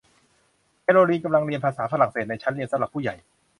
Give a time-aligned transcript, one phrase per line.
[0.81, 3.15] แคโรลีนกำลังเรียนภาษาฝรั่งเศสในชั้นเรียนสำหรับผู้ใหญ่